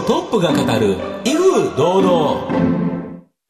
[0.00, 2.62] トップが語る威風堂々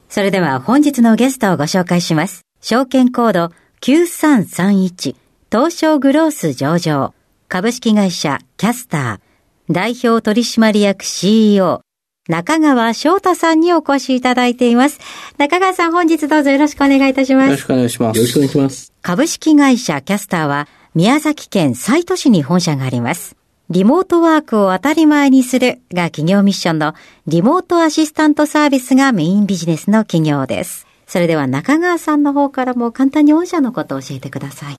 [0.09, 3.51] それでは本日のゲストをご紹介します証券コード
[3.81, 5.15] 9331
[5.51, 7.13] 東証グロース上場
[7.47, 11.81] 株式会社キャスター代表取締役 CEO
[12.29, 14.99] 中川翔太さんにお越しいただいています。
[15.37, 17.45] 中川さん、本日どうぞよろしくお願いいたします。
[17.47, 18.17] よろしくお願いします。
[18.17, 18.93] よろしくお願いします。
[19.01, 23.35] 株式会社キャスターは、宮崎県西都市に本社があります。
[23.69, 26.95] リモートワークを当たり前にするが企業ミッションの
[27.27, 30.85] リモートアシスタントサービスがメインビジネスの企業です。
[31.07, 34.77] それでは中川さんの方からも簡単に御社のことを教えてください。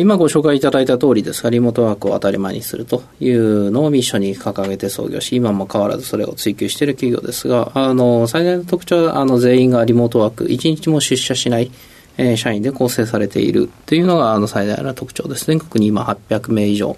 [0.00, 11.70] 今ご紹介いただいた通りですが、リモートワークを当たり前にするというのをミッションに掲げて創業し、今も変わらずそれを追求している企業ですが、あの、最大の特徴は、あの、全員がリモートワーク、一日も出社しない、
[12.16, 15.46] えー、社員で構成されているというのがあの最大の特徴です。
[15.46, 16.96] 全国に今800名以上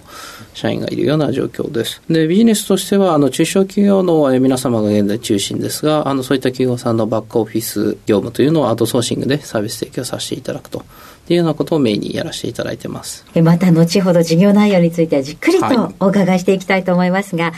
[0.53, 2.01] 社員がいるような状況です。
[2.09, 10.83] で、ビジネスとしては、あの、中小企業の皆様が現在中心ですが、あの、そういった企業さんのバックオフィス業務というのをアウトソーシングでサービス提供させていただくと。
[11.29, 13.25] いうようなことをメインにやらせていただいてます。
[13.41, 17.53] また後ほど事業内容についてはじっくりとお伺いしていきたいと思いますが、はい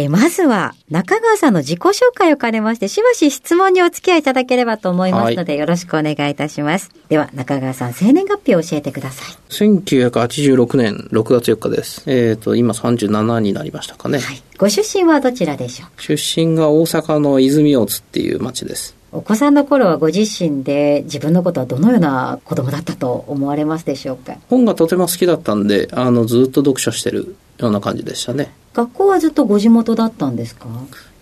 [0.00, 6.90] えまずは、中川さんの自己紹介を兼ねまして、しばし質問にお付き合いいただければと思いますので、はい、よろしくお願いいたします。
[7.08, 9.36] では、中川さん、生年月日を教えてください。
[9.50, 12.02] 1986年6月4日です。
[12.06, 14.18] えっ、ー、と、今37になりましたかね。
[14.18, 14.42] はい。
[14.58, 16.02] ご出身はどちらでしょう？
[16.02, 18.94] 出身が大阪の泉大津っていう町です。
[19.12, 24.36] お子さんの頃はご自身で自分のことはどのような子供だったと思われますでしょうか？
[24.48, 28.52] 本がとても好きだったんで、あの、ずっと読書してるような感じでしたね。
[28.74, 30.66] 学校はずっとご地元だったんですか？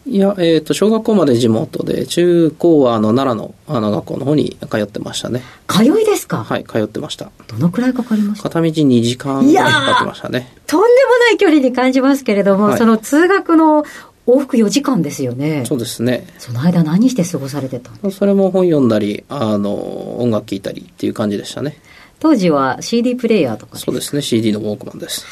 [0.06, 5.42] いや、えっ、ー、と、小学校まで地元で、中高はあの奈良のあの学校の方に通ってましたね。
[5.66, 6.44] 通いですか？
[6.44, 7.30] はい、通ってました。
[7.46, 8.44] どのくらいかかりました？
[8.44, 10.50] 片道2時間ぐらいかかってましたね。
[10.66, 13.84] とんでもない距離に感じますけれども、はい、その通学の
[14.26, 15.64] 往復4時間ですよね。
[15.66, 16.26] そうですね。
[16.38, 21.78] その間何して過ごされてたんそれも本読んだり、あの、音楽聴いたりっていう感じでしたね。
[22.20, 25.24] 当時は CD プレイヤーとかそうですね、CD のウォークマンです。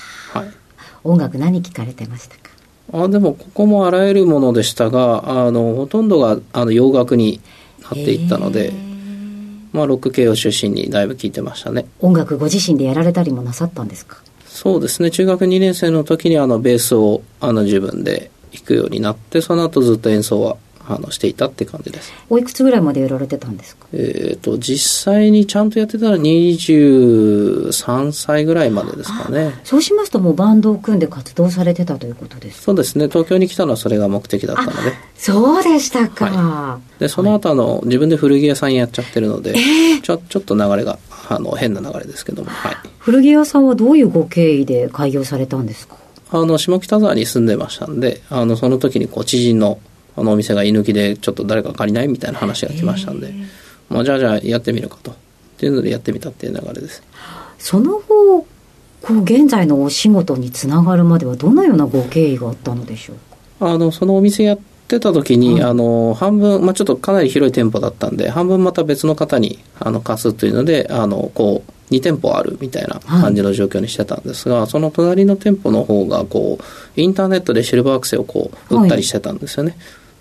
[1.06, 1.12] はい。
[1.12, 2.50] 音楽何聴かれてましたか？
[2.92, 7.40] あでもここもあらゆるものでしたがあのほとんどがあの洋楽に
[7.82, 8.72] なっていったので、
[9.72, 11.86] まあ、ロック系を中心にだいぶ聴いてましたね。
[12.00, 14.18] 音楽ご自身でやられたりもなさったんですか？
[14.46, 15.10] そうですね。
[15.10, 20.56] 中学2年生の時にあのベースをあの自分で弾くようになってその後ずっと演奏は
[20.88, 22.12] あのしていたって感じです。
[22.30, 23.86] おいくつぐらいまでやられてたんですか？
[23.92, 29.58] えっ、と、実際にちゃんとやってたら23歳ぐらいまでですかね。
[29.64, 33.08] そうしますともうバンドを組んで活動されてたということですそうですね。
[33.08, 34.92] 東京に来たのはそれが目的だったので。
[35.16, 36.26] そうでしたか。
[36.26, 40.98] はい、で、その後あの、自分で古着屋さんやっちゃってるので、えー、ちょ、ちょっと流れが、
[41.28, 42.76] あの、変な流れですけども、はい。
[42.98, 45.96] 古着屋さんはどういうご経緯で開業されたんですか
[46.30, 49.78] あの、下北沢に住んでましたんで、あの、その時にこう、知人の
[50.16, 53.32] あのお店が居抜きでちょっと誰か借りないみたいな話が来ましたんで、
[53.88, 55.26] まあ、じゃあじゃあやってみるかと。
[55.56, 57.02] っていうのでやってみたっていう流れです。
[57.58, 58.46] その後
[59.02, 63.16] こう現在のお仕事につながるまではどのようなご経緯があったのでしょう
[63.60, 63.72] か？
[63.72, 79.80] あのそのお店やってた時に、あの半分、まあ、ちょっとかなり広い店舗だったんで半分また別の方にあの貸すというのであのこう2店舗あるみたいな感じの状況にしてたんですが、はい、その隣の店舗の方がこうインターネットでシルバーアクセをこう売ったりしてたんですよね、はい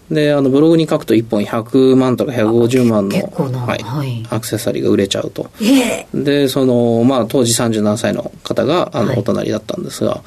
[0.10, 3.18] で、あの、ブログに書くと1本100万とか150万の、
[3.66, 5.50] はい、はい、アクセサリーが売れちゃうと。
[5.62, 10.22] えー、で、その、まあ、当時37歳の方が、あの、お隣だったんですが、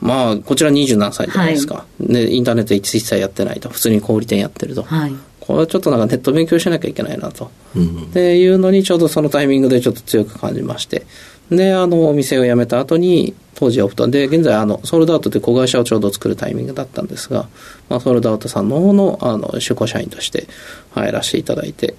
[0.00, 1.74] まあ、こちら二十何歳じゃないですか。
[1.74, 3.68] はい、で、インターネット一切やってないと。
[3.68, 4.82] 普通に小売店やってると。
[4.82, 7.50] はい、これはちょっとなんかネット勉強しなきゃいけないなと。
[7.74, 11.06] うん、っていうのに、ちょうどそのタイミングでちょっと強く感じまして。
[11.50, 17.48] で、あの、お店を辞めた後に、当時オプトで、現在、あの、ソールドアウトという子会社をちょうど作るタイミングだったんですが、
[17.88, 20.46] まあ、ソールドアウトさんの方の、あの、出向社員として
[20.92, 21.94] 入らせていただいて、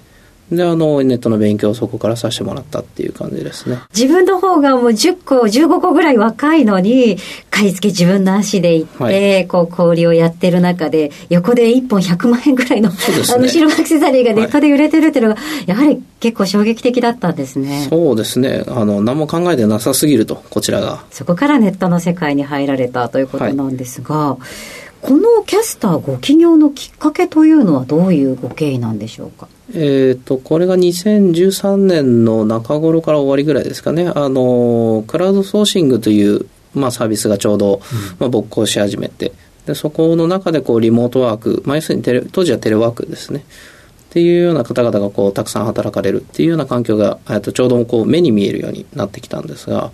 [0.56, 3.78] で、あの、ネットの勉強をそこからさせてもらったっていう感じですね。
[3.94, 7.16] 自分の方がもう10個、15個ぐらい若いのに、
[7.50, 12.96] 買い付け自分の足で行って、はい、こう、小売りをやってる中で、横で1本100万円ぐらいの、ね、
[13.34, 17.86] あの、白アクセサリーがネットで売れてるっていうのが、はい、やはり結構衝撃的だったんですね。
[17.88, 18.64] そうですね。
[18.68, 21.04] あの、何も考えてなさすぎると、こちらが。
[21.10, 29.48] そこからネットの世界に入られたということなんですが、はいこのキャスターご起業のきっかけというのはどういうご経緯なんでしょうか？
[29.74, 37.80] えーと、これが2013年の中頃から終わりぐらいですかね、あのクラウドソーシングという、まあ、サービスがちょうど、
[38.20, 39.32] まあ、勃興し始めて、
[39.66, 43.44] でそこの中でこうリモートワーク、まあ、要するにテレ当時はテレワークですね。
[44.10, 49.90] っていうような方々がこうたくさん働かれるっていうような環境が、えとちょうどこう目に見えるようになってきたんですが、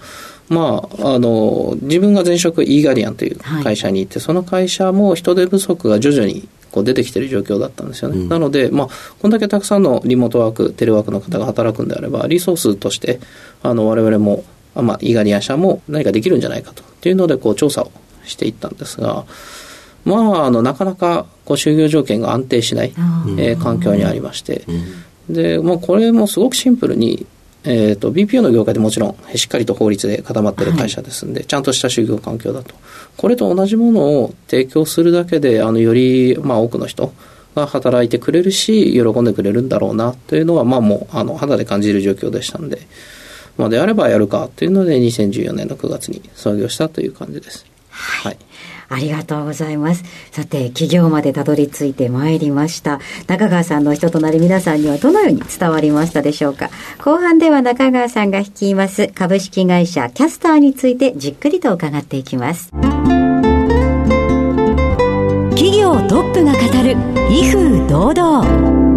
[0.49, 8.19] まあ、あの自分が前職イーガリアンという会社にいて、はい、その会社も人手不足が徐々にこう出てきてる状況だったんですよね。
[8.19, 8.89] うん、なので、まあ、
[9.21, 13.21] こんだけたくさんのリモートワーク、テレワークの方が働くんであれば、リソースとして、
[13.63, 16.83] あの、我々も、まあ、イーガリアン社も何かできるんじゃないかと。
[16.83, 17.91] っていうので、こう、調査を
[18.25, 19.25] していったんですが、
[20.05, 22.93] まあ、あの、なかなか、こう、就業条件が安定しない、
[23.39, 24.65] えー、環境にありまして、
[25.29, 27.27] で、もうこれもすごくシンプルに、
[27.71, 32.75] えーと、BPO の業界でもちろんしっかりと法律で固まっている会社ですんで、はい、ちゃんとした就業環境だと。
[33.19, 37.13] これと同じものを提供するだけで、あのより、まあ、多くの人
[37.55, 42.81] が働いてくれるし、喜んでくれるんだろうなというのは、まあ、もうあの肌で感じる状況でしたんで、
[43.59, 47.67] まあ、であればやるかというので、2014年の9月に創業したという感じです。
[47.91, 48.48] はい、はい
[48.89, 50.05] ありがとうございます。
[50.33, 53.01] さて、企業までたどり着いてまいりました。
[53.27, 56.71] 中川さんの人となり皆さんにはどのように伝わりましたでしょうか？
[56.99, 62.71] 後半では中川さんが率います株式会社キャスターについてじっくりと伺っていきます。
[65.51, 66.97] 企業トップが語る
[67.31, 68.88] 威風堂々。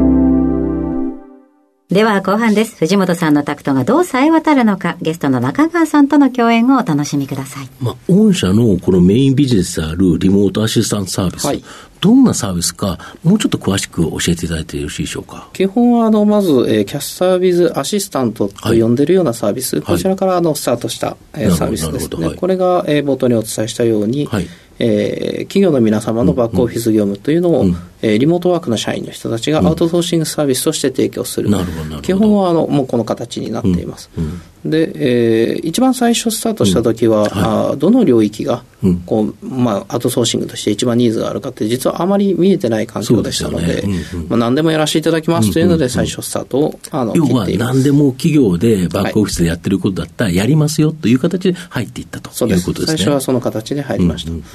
[1.91, 2.77] では後半です。
[2.77, 7.69] 藤本さんのタクトがどう冴え渡るのか、ゲストの中川さんとの共演をお楽しみください。
[7.81, 11.61] まあ、御社のこのメインビジネスであるリモートアシスタントサービス、はい、
[11.99, 15.49] どんなサービスか、もうちょっと詳しく教えていただいてよろしいでしょうか？
[15.51, 22.35] 基本は、あの、まず、えー、キャスタービズアシスタントと呼んでるようなサービス、はい、こちらからあのスタートした、えー、サービスですね。
[22.35, 24.47] これが、えー、冒頭にお伝えしたように、はい。
[24.79, 31.49] えー、企業の皆様のバックオフィス業務というのを、うん、えー、リモートワークの社員の人たちがアウトソーシングサービスとして提供する。
[31.49, 34.09] うん、基本はあのもうこの形になっています。
[34.17, 34.41] うん。
[34.65, 37.29] で、えー、一番最初スタートした時は、うん。
[37.29, 38.63] はい、あどの領域が、
[39.05, 44.21] こう、まあ、アウトソーシングとして一番ニーズがあるかって、実はあまり見えてない環境でしたので、でねうん。
[44.21, 52.97] うん、まあ、何でもやらせていただきますというので、最初スタートを、あの、要は何でも企業でバックオフィスでやってることだったら、やりますよという形で入っていったということですね。
[52.97, 54.31] 最初はその形で入りました。
[54.31, 54.45] うんうんうん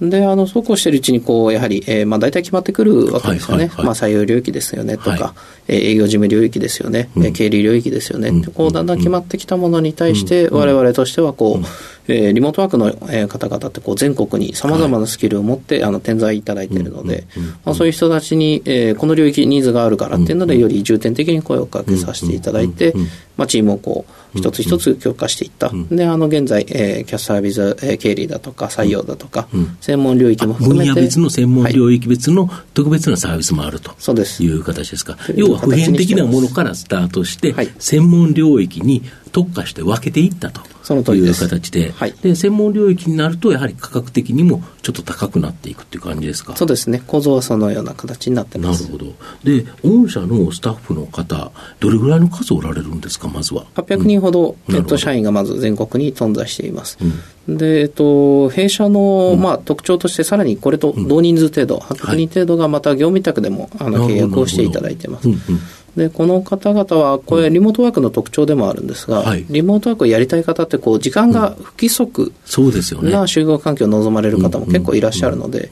[0.00, 3.64] で、あの、そうこうしているうちに、こう、やはり、えー、まあ、大体決まってくるわけですよね。
[3.64, 5.34] はいはいはい、まあ、採用領域ですよね、とか、は
[5.68, 11.64] い、えー、営業事務領域ですよね、うん、経理領域ですよね、うん、こう、だんだん決まってきたものに対して、われわれとしては、こう、うん
[12.08, 17.26] えー、リモートワークの、えー、方々ってこう全国にさまざまなスキルを持って、はい、あの点在いただいているので、
[17.64, 22.94] まあ、そういう人たちに、えー、この領域ニーズがあるからっていうので、より重点的に声をかけさせていただいて、
[23.36, 29.48] まあ、チームをこう一つ一つ強化していった、であの現在、えー、キャスタービズ、えー、経理だとか採用だとか、
[29.80, 30.92] 専門領域も含めて。
[30.92, 34.42] 分野別の専門領域別の特別なサービスもあると、そうです。
[34.42, 35.18] いう形ですか。
[35.34, 40.50] 要は普遍的なものからスタートして、専門領域に特化して分けていった
[41.02, 46.56] という形で、はい、で専門領域になると、やはり価格的にもちょっと高くなっていくっていう感じですか？
[46.56, 48.84] そうですね、構造はそのような形になってます。
[48.84, 49.14] なるほど、
[49.44, 56.98] で、御社のスタッフの方、どれぐらいの数おられるんですか、まずは？800人ほど、ネット社員がまず全国に存在しています。
[57.48, 65.28] うん、で、えっと、弊社の、まあ、特徴として、さらにこれと同人数程度、800人程度がまた業務委託でも、あの契約をしていただいてます。
[65.98, 72.32] で、この方々は、これ、リモートワークの特徴でもあるんですが、はい、リモートワークをやりたい方って、こう、時間が不規則
[73.10, 75.68] な就業環境を望まれる方も結構いらっしゃるので、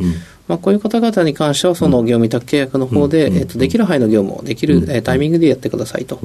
[0.48, 6.20] まあ、こういう方々に関しては、その業務委託契約の方で、えっと、できる範囲の業務をできる、えタイミングでやってくださいと。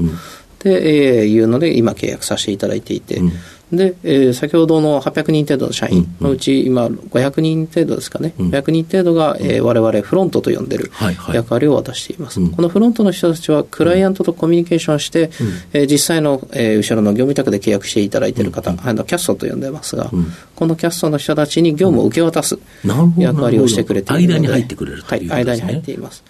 [0.64, 3.20] で、えー、いうので、今契約させていただいていて、
[3.72, 10.92] で、えー、先ほどの800人程度の社員のうち、今、500人程度ですかね、うん、500人程度が、えー、我々フロントと呼んでる
[11.34, 12.46] 役割を渡しています。
[12.52, 15.32] このフロントの人たちは、クライアントとコミュニケーションして、うん、
[15.74, 20.12] えー、実際の、えー、後ろの業務委託で契約していただいている方、うん、あのキャストと呼んでますが、
[20.56, 22.60] このキャストの人たちに業務を受け渡す
[23.18, 26.24] 役割をしてくれて間に入ってくれるという、ね、はい、間に入っています。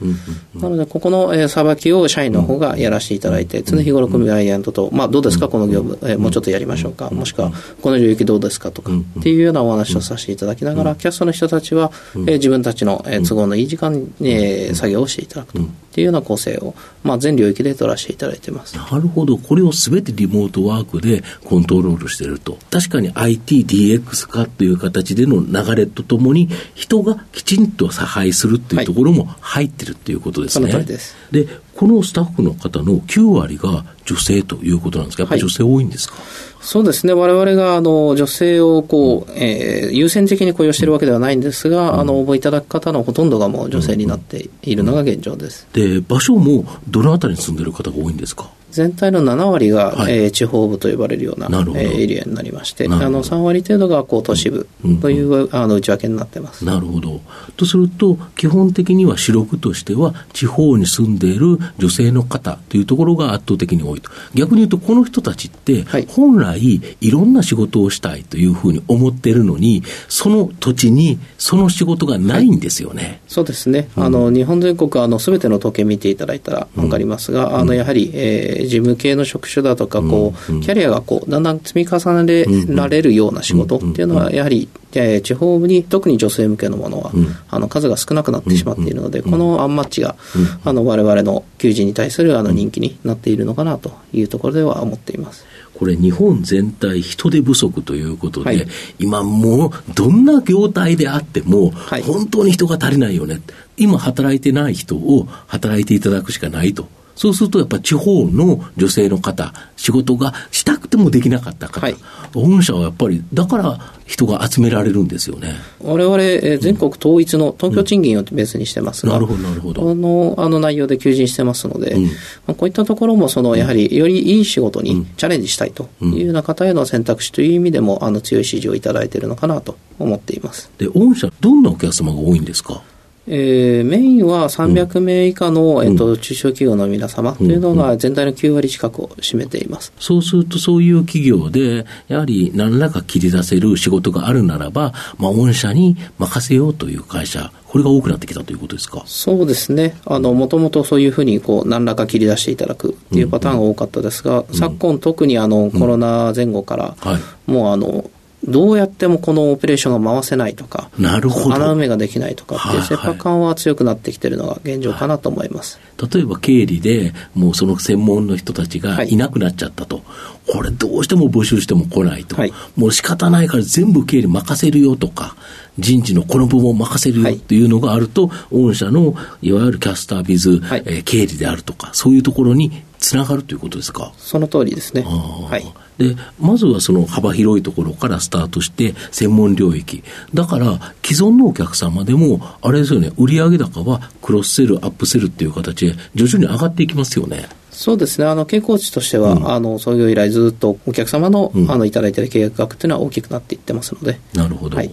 [0.55, 15.61] なので、ここの、えー、裁きを社員の方がやらせていただいて、常日頃クライアントと、まあ、どうですか、この業務、えー、もうちょっとやりましょうか、もしくは、この領域どうですかとか、っていうようなお話をさせていただきながら、キャストの人たちは、えー、自分たちの、えー、都合のいい時間に、えー、作業をしていただくと。
[15.91, 18.77] っていうような構成を、まあ、全領域で取らせていただいてます。
[18.77, 19.38] なるほど。
[19.38, 22.57] これをすべてリモートワークでコントロールしていると。
[22.69, 30.63] 確かに IT、DX 化という形での流れとともに、人がきちんと差配するっていうところも入ってるっていうことですね。
[30.65, 31.15] はい、その通りです。
[31.31, 36.23] で、このスタッフの方の9割が女性ということなんですか、やっぱり女性多いんですか、はい、
[36.61, 45.67] そうですね、われわれがあの女性をこう、えー、優先的に雇用しているわけではないんですが、うん、あの応募いただく方のほとんどがもう女性になっているのが現状です。
[45.73, 48.49] で、場所もどのあたりに住んでる方が多いんですか？
[48.71, 54.67] 全体の7割が、はい、えー、地方部と呼ばれるようなな、えー、エリアになりまして、あの3割程度がこう都市部
[55.01, 56.65] という、うんうん、あの内訳になってます。
[56.65, 57.21] なるほど。
[57.57, 64.09] とすると、基本的には主力としては、地方に住んでいる女性の方というところが圧倒的に多いと。
[64.33, 73.03] 逆に言うと、この人たちって、本来、いろんな仕事をしたいというふうに思っているのに、その土地にその仕事がないんですよね。
[73.03, 73.89] はい、そうですね。
[73.95, 87.11] あの、日本全国、あの、すべての統計見ていただいたらわかりますが、あの、やはり、えー事務系の職種だとか、こう、キャリアがこう、だんだん積み重ねられるような仕事っていうのは、やはり、え地方に、特に女性向けのものは、
[87.49, 90.15] あの、数が少なくなってしまっているので、このアンマッチが、
[90.63, 95.45] あの、我々の求人に対するあの人気になっているのかなというところでは思っています。
[95.73, 98.67] これ、日本全体人手不足ということで、はい、
[98.99, 101.71] 今もう、どんな業態であっても、
[102.05, 103.41] 本当に人が足りないよね。
[103.77, 106.87] 今働いてない人を働いていただくしかないと。
[107.15, 111.95] そうするとやっぱり地方の女性の方、仕事がしたくてもできなかった方、はい、
[112.33, 115.55] 御社はやっぱり、だから人が集められるんですよね。
[115.81, 119.91] 我々、え全国統一の東京賃金をベースにしてますが、うん、なるほど、なるほど。
[119.91, 122.09] あの、あの内容で求人してますので、うん、ま
[122.49, 130.69] あ、こういったところも、その、やはり、よりいい仕事にチャレンジしたいというような方への選択肢という意味でも、あの、強い支持をいただいているのかなと思っています。
[130.77, 132.81] で、御社、どんなお客様が多いんですか？
[133.27, 139.93] えー、メインは300名以下の、うん、えっと、中小企業の皆様というのが全体の9割近くを占めています。
[139.99, 149.03] そうすると、そういう企業で、やはり何らか切り出せる仕事があるならば、まあ、御社に任せようという会社、これが多くなってきたということですか？
[149.05, 149.95] そうですね。
[150.05, 158.09] あの、もともとそういうふうに、こう、何らか切り出していただくっていうパターンが多かったですが、うんうん、昨今特にあの、コロナ前後から、はい、もうあの、
[158.43, 165.79] どうやってもこのオペレーションが回せないとか、なるほど穴埋めができないとかっていう切迫感は強くなってきてるのが現状かなと思います。
[165.98, 169.98] はい、例えば経理で、もうその専門の人たちがいなくなっちゃったと。
[169.98, 170.05] はい、
[170.53, 172.36] これどうしても募集しても来ないと。
[172.36, 175.36] はい、もう仕方ないから全部経理任せるよとか、
[175.77, 184.13] 人事のこの部門を任せるよっていうのがあると、御社のいわゆるキャスタービズ、はい、えー、経理であるとか、そういうところにつながるということですか？
[184.17, 185.03] その通りですね。
[185.03, 185.74] はい。
[185.98, 190.03] で、まずはその幅広いところからスタートして、専門領域。
[190.33, 197.48] だから、既存のお客様でも、あれですよね、売上高はクロスセル、アップセルっていう形で、徐々に上がっていきますよね。
[197.71, 204.19] そうですね、あの傾向値としては、うん、あの創業以来ずっとお客様の,、あのいただいている契約額というのは大きくなっていってますので。
[204.33, 204.77] なるほど。
[204.77, 204.91] はい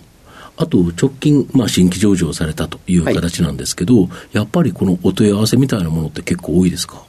[0.60, 7.00] あと、直近、まあ、新規上場されたという形なんですけど、はい、やっぱりこのお問い合わせみたいなものって結構多いですか？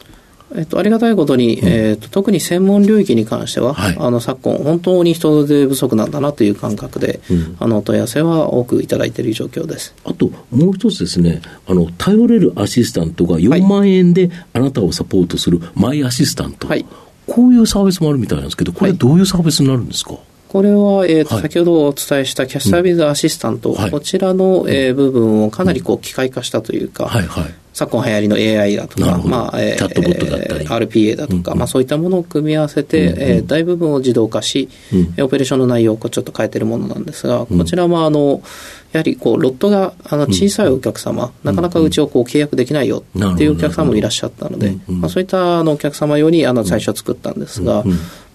[0.56, 9.94] えっと、ありがたいことに、うん、えっと、特に専門領域に関しては、はい、あの昨今、本当に人手不足なんだなという感覚で、うん、あのお問い合わせは多くいただいている状況です。
[10.06, 16.86] あと、もう一つですねあの、頼れるアシスタントが4万円であなたをサポートするマイアシスタント、はい、
[17.28, 20.16] こういうサービスもあるみたいなんですけど、これ、どういうサービスになるんですか、
[20.50, 38.42] これは、えーと、はい、先ほどお伝えしたキャスタービズアシスタント、うん、こちらの、えー、部分をかなりこう機械化したというか、はいはい、昨今流行りの AI だとか、まあ、えー、RPA だとか、うん、まあそういったものを組み合わせて、うん、えー、大部分を自動化し、うん、オペレーションの内容をちょっと変えているものなんですが、こちらもあの、
[38.92, 47.84] やはりこうロットがあの小さいお客様、なかなかうちをこう契約できないよっていうお客様もいらっしゃったので、まあ、そういったあのお客様用にあの最初作ったんですが、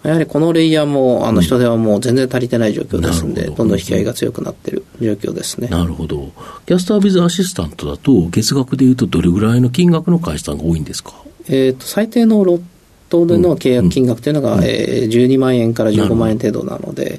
[0.04, 3.64] やはりこのレイヤーも、あの人手はもう全然足りてない状況ですので、ど。
[3.64, 5.68] んどん引き合いが強くなっている状況ですね。
[5.68, 6.30] なるほど。
[6.66, 11.14] キャスタービズアシスタントだと、月額でいうとどれぐらいの金額の会社さんが多いんですか？
[11.48, 12.62] えっ、と、最低のロッ
[13.08, 17.18] トでの契約金額というのが、うん、えー、12万円から15万円程度なので、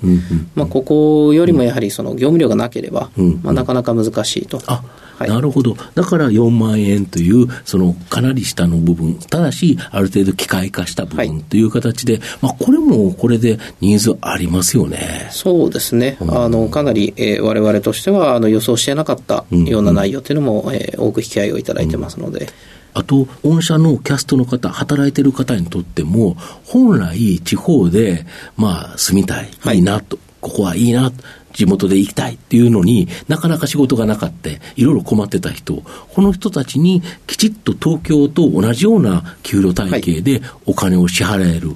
[0.56, 3.10] まあ、ここよりもやはりその業務量がなければ、
[3.44, 4.62] まあ、なかなか難しいと。
[4.68, 4.84] あ
[5.18, 5.76] はい、なるほど。
[5.96, 15.28] だから4万円という、そのかなり下の部分、ただし、ある程度機械化した部分という形で、はい、まあ、これもこれでニーズありますよね。
[15.32, 16.18] そうですね。
[16.20, 22.40] うん、あの、かなり、えー、我々としては、あの、予想してなかったような内容というのも、うんうん、えー、多く引き合いをいただいてますので。
[22.40, 22.48] うん。
[22.96, 28.26] あと、御社のキャストの方、働いてる方にとっても、本来、地方で、
[28.58, 31.12] まあ、住みたい、いいなと、ここはいいな、
[31.56, 35.82] 地元で行きたいっていうのになかなか仕事がなかった、いろいろ困ってた人、
[36.14, 41.70] この人たちにきちっと東京と同じような給料体系でお金を支払える、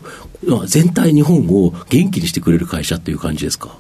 [0.54, 3.76] はい、全体日本を元気にしてくれる会社っていう感じですか？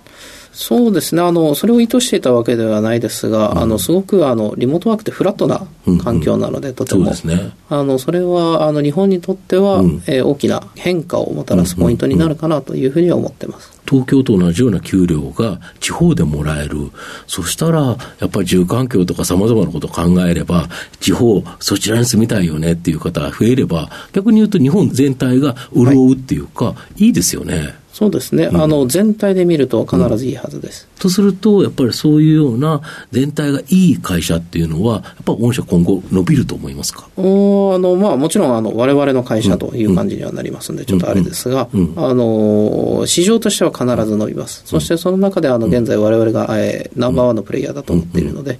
[0.51, 1.21] そうですね。
[1.21, 5.67] あの、それを意図していたわけではないですが、うん、あのすごくあのリモートワークってフラットな
[6.03, 13.78] 環境なので、うんうん、とても、そね、あのそれはあの日本にとっては、うん、えー、大きな変化をもたらすポイントになるかなというふうには思ってます。
[13.89, 16.91] 東京と同じような給料が地方でもらえる。
[17.25, 20.69] そしたら、やっぱり住環境とか様々なことを考えれば、
[20.99, 27.73] 地方、そちらに住みたいよねっていう方が増えれば、逆に言うと日本全体が潤うっていうか、はい、いいですよね。
[27.91, 32.81] そうですね、うん、あの全体で見ると必ずいいはずです、うん、とすると、やっぱりそういうような
[33.11, 37.09] 全体がいい会社っていうのは、やっぱ御社、今後、伸びると思いますか？
[37.17, 41.67] おあの、まあ、もちろんあの、われわれの会社という感じにはなりますんで、ちょっとあれですが、
[41.97, 48.59] あの市場としては必ず伸びます、そしてその中であの現在、われわれが、えー、ナンバーワンのプレイヤーだと思っているので、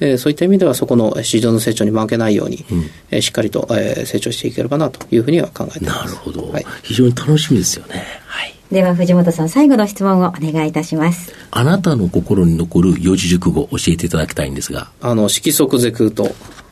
[0.00, 6.06] えー、そういった意味では、そこの市場の成長に負けないように、うん、えー、しっかりと、えー、成長していければなというふうには考えています。
[6.06, 8.04] なるほど、はい、非常に楽しみですよね。
[8.26, 8.54] はい。
[8.70, 11.32] では藤本さん最後の質問をお願いいたします。
[11.50, 14.90] あなたの心に残る四字熟語教えていただきたいんですが。
[15.00, 16.30] あの色即是空と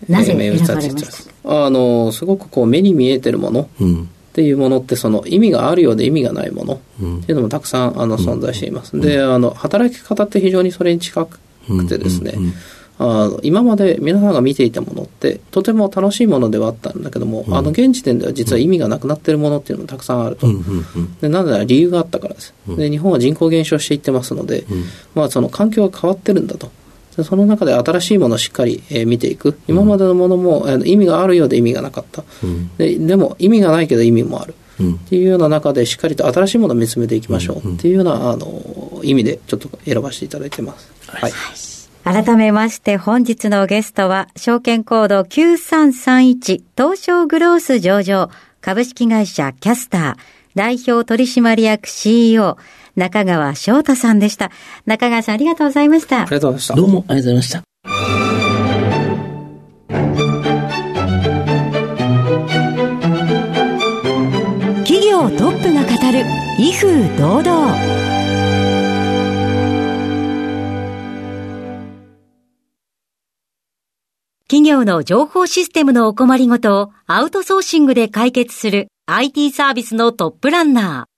[0.08, 1.66] なぜ選ばれました？
[1.66, 8.98] あのすごくこう目に見えてるもの、うんっていうものってその意味があるようで意味がないものっていうのもたくさんあの存在しています。
[9.00, 11.40] で、あの働き方って非常にそれに近く
[11.88, 12.34] てですね、
[13.00, 24.66] あの今まで皆さんが見ていたものってとても楽しいものではあったんだけども、うん、あの現時点では実は意味がなくなっているものっていうのもたくさんあると、うんうんうん、でなぜなら理由があったからです、で日本は人口減少していってますので、
[25.16, 26.66] まあ、その環境が変わってるんだと。
[26.66, 26.72] で
[27.24, 29.58] その中で新しいものをしっかり、えー、見ていく。
[29.68, 32.24] 今までのものも、えー、意味があるようで意味がなかった、
[32.78, 37.74] ででも意味がないけど意味もある、っていうような中でしっかりと新しいものを見つめていきましょう。
[37.74, 40.90] っていうようなあの意味でちょっと選ばせていただいてます。
[41.06, 41.32] はい。
[42.04, 48.30] 改めまして本日のゲストは、証券コード9331東証グロース上場
[48.62, 52.56] 株式会社キャスター代表取締役 CEO
[52.96, 54.50] 中川翔太さんでした。
[54.86, 56.22] 中川さんありがとうございました。
[56.22, 56.74] ありがとうございました。
[56.74, 57.62] どうもありがとうございました。
[64.84, 66.24] 企業トップが語る
[66.58, 68.08] 威風堂々。
[74.48, 81.17] 企業の情報システムのお困りごとをアウトソーシングで解決する IT サービスのトップランナー。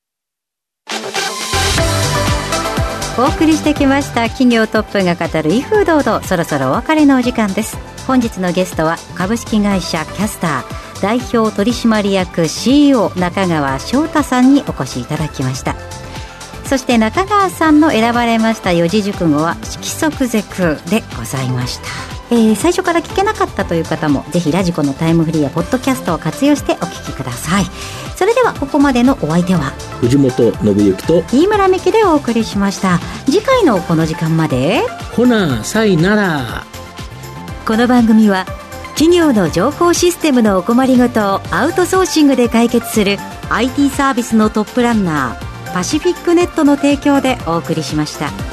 [3.17, 6.23] お送りしてきました企業トップが語る威風堂々。
[6.23, 7.77] そろそろお別れのお時間です。
[8.07, 15.75] 本日のゲストは株式会社キャスター代表取締役 CEO 中川翔太さんにお越しいただきました。
[16.65, 22.20] そして中川さんの選ばれました四字熟語は色即是空でございました。
[22.31, 27.65] えー、最初から聞けなかったという方もぜひラジコのタイムフリーやポッドキャストを活用してお聞きください。
[28.15, 32.99] それではここまでのお相手は藤本信之と飯村美希でお送りしました。
[33.25, 34.81] 次回のこの時間まで。
[35.13, 36.65] ほなさいなら
[37.65, 38.45] この番組は
[38.93, 43.17] 企業の情報システムのお困りごとをアウトソーシングで解決する
[43.49, 48.50] IT サービスのトップランナーパシフィックネットの提供でお送りしました。